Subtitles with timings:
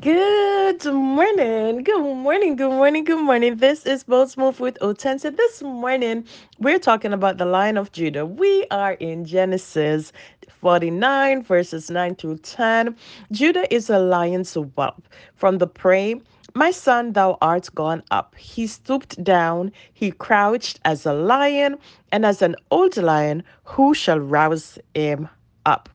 [0.00, 3.56] Good morning, good morning, good morning, good morning.
[3.56, 5.34] This is Bold Smooth with Otense.
[5.36, 6.26] This morning,
[6.58, 8.26] we're talking about the Lion of Judah.
[8.26, 10.12] We are in Genesis
[10.48, 12.94] 49, verses 9 through 10.
[13.32, 15.02] Judah is a lion's whelp.
[15.36, 16.20] From the prey,
[16.54, 18.34] my son, thou art gone up.
[18.36, 21.78] He stooped down, he crouched as a lion,
[22.12, 25.28] and as an old lion, who shall rouse him
[25.66, 25.88] up?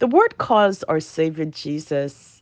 [0.00, 2.33] The word calls our Savior Jesus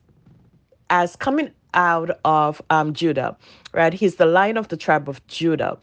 [0.92, 3.36] as coming out of um, Judah,
[3.74, 3.94] right?
[3.94, 5.78] He's the lion of the tribe of Judah.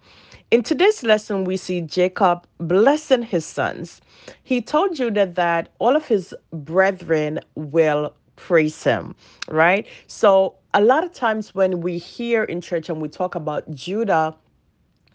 [0.52, 4.02] In today's lesson, we see Jacob blessing his sons.
[4.44, 9.16] He told Judah that all of his brethren will praise him,
[9.50, 9.88] right?
[10.08, 14.36] So, a lot of times when we hear in church and we talk about Judah,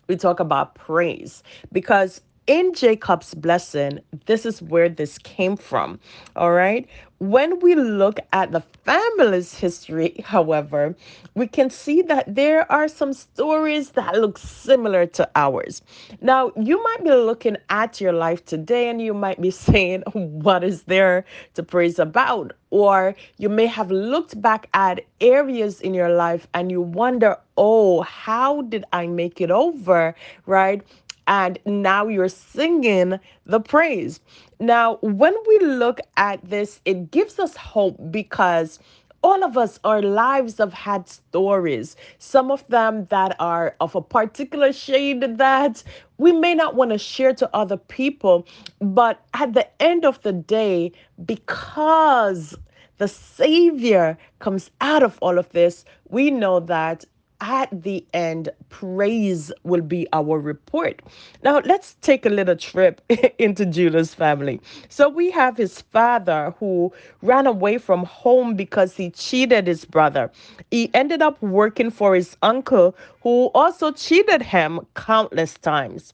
[0.08, 1.42] we talk about praise
[1.72, 6.00] because in Jacob's blessing, this is where this came from.
[6.36, 6.88] All right.
[7.18, 10.94] When we look at the family's history, however,
[11.34, 15.80] we can see that there are some stories that look similar to ours.
[16.20, 20.64] Now, you might be looking at your life today and you might be saying, What
[20.64, 22.52] is there to praise about?
[22.70, 28.02] Or you may have looked back at areas in your life and you wonder, Oh,
[28.02, 30.14] how did I make it over?
[30.46, 30.82] Right?
[31.26, 34.20] And now you're singing the praise.
[34.60, 38.78] Now, when we look at this, it gives us hope because
[39.22, 44.02] all of us, our lives have had stories, some of them that are of a
[44.02, 45.82] particular shade that
[46.18, 48.46] we may not want to share to other people.
[48.80, 50.92] But at the end of the day,
[51.24, 52.54] because
[52.98, 57.06] the Savior comes out of all of this, we know that
[57.44, 61.02] at the end, praise will be our report.
[61.42, 63.02] Now, let's take a little trip
[63.38, 64.60] into Judah's family.
[64.88, 66.92] So, we have his father who
[67.22, 70.30] ran away from home because he cheated his brother.
[70.70, 76.12] He ended up working for his uncle, who also cheated him countless times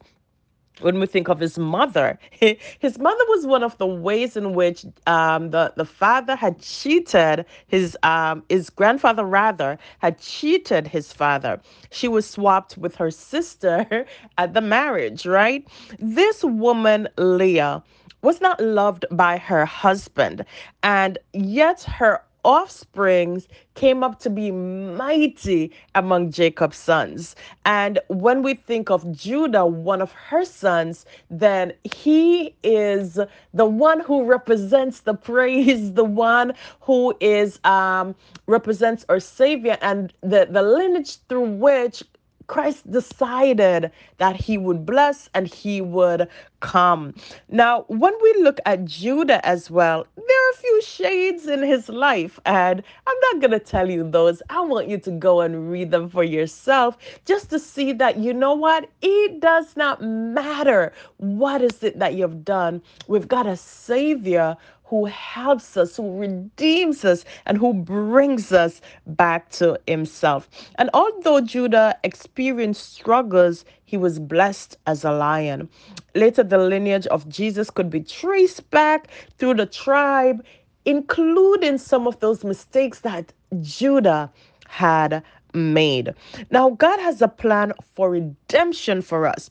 [0.80, 4.84] when we think of his mother, his mother was one of the ways in which
[5.06, 11.60] um, the the father had cheated his um, his grandfather rather had cheated his father.
[11.90, 14.06] She was swapped with her sister
[14.38, 15.26] at the marriage.
[15.26, 15.66] Right,
[15.98, 17.82] this woman Leah
[18.22, 20.44] was not loved by her husband,
[20.82, 27.36] and yet her offsprings came up to be mighty among Jacob's sons.
[27.64, 33.18] And when we think of Judah, one of her sons, then he is
[33.54, 38.14] the one who represents the praise, the one who is um
[38.46, 42.02] represents our savior and the, the lineage through which
[42.50, 46.26] Christ decided that he would bless and he would
[46.58, 47.14] come.
[47.48, 51.88] Now, when we look at Judah as well, there are a few shades in his
[51.88, 54.42] life, and I'm not going to tell you those.
[54.50, 58.34] I want you to go and read them for yourself just to see that, you
[58.34, 58.90] know what?
[59.00, 62.82] It does not matter what is it that you've done.
[63.06, 64.56] We've got a Savior
[64.90, 70.48] who helps us, who redeems us, and who brings us back to himself.
[70.74, 75.68] And although Judah experienced struggles, he was blessed as a lion.
[76.16, 79.06] Later, the lineage of Jesus could be traced back
[79.38, 80.44] through the tribe,
[80.84, 84.28] including some of those mistakes that Judah
[84.66, 85.22] had
[85.54, 86.14] made.
[86.50, 89.50] Now, God has a plan for redemption for us.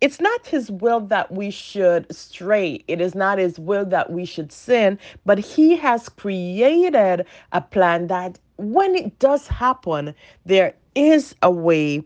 [0.00, 4.24] It's not His will that we should stray, it is not His will that we
[4.24, 10.14] should sin, but He has created a plan that when it does happen,
[10.46, 12.02] there is a way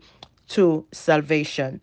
[0.49, 1.79] to salvation.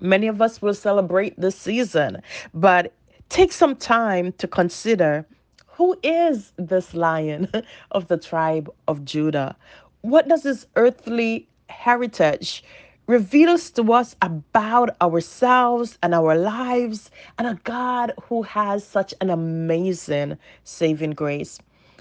[0.00, 2.22] Many of us will celebrate this season,
[2.54, 2.92] but
[3.30, 5.26] take some time to consider
[5.66, 7.48] who is this lion
[7.92, 9.56] of the tribe of Judah?
[10.02, 12.64] What does this earthly heritage
[13.06, 19.30] reveals to us about ourselves and our lives and a God who has such an
[19.30, 21.58] amazing saving grace?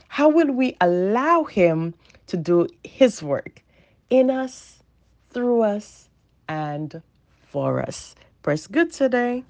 [0.09, 1.93] How will we allow him
[2.27, 3.63] to do his work
[4.09, 4.83] in us,
[5.31, 6.09] through us,
[6.47, 7.01] and
[7.47, 8.15] for us?
[8.43, 9.43] Press good today.